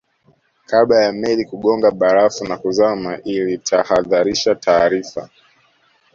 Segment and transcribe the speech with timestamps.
[0.65, 5.29] kabla ya meli kugonga barafu na kuzama ilitahadharisha taarifa